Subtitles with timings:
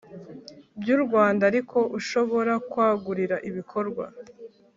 [0.79, 4.05] bw u Rwanda ariko ushobora kwagurira ibikorwa